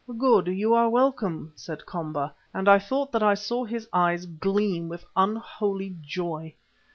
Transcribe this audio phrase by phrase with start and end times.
[0.17, 4.89] "Good, you are welcome," said Komba, and I thought that I saw his eyes gleam
[4.89, 6.55] with unholy joy.